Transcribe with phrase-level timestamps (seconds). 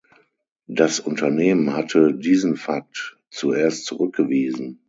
[0.65, 4.79] Das Unternehmen hatte diesen Fakt zuerst zurückgewiesen.